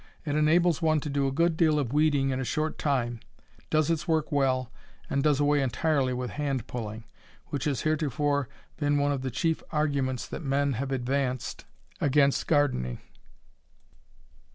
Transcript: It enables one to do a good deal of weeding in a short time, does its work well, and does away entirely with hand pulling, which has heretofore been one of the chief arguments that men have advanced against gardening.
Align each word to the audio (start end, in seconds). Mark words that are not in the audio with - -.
It 0.25 0.35
enables 0.35 0.81
one 0.81 0.99
to 1.01 1.11
do 1.11 1.27
a 1.27 1.31
good 1.31 1.55
deal 1.55 1.77
of 1.77 1.93
weeding 1.93 2.31
in 2.31 2.39
a 2.39 2.43
short 2.43 2.79
time, 2.79 3.19
does 3.69 3.91
its 3.91 4.07
work 4.07 4.31
well, 4.31 4.71
and 5.11 5.21
does 5.21 5.39
away 5.39 5.61
entirely 5.61 6.11
with 6.11 6.31
hand 6.31 6.65
pulling, 6.65 7.03
which 7.49 7.65
has 7.65 7.81
heretofore 7.81 8.49
been 8.77 8.97
one 8.97 9.11
of 9.11 9.21
the 9.21 9.29
chief 9.29 9.61
arguments 9.71 10.27
that 10.27 10.41
men 10.41 10.73
have 10.73 10.91
advanced 10.91 11.65
against 11.99 12.47
gardening. 12.47 12.99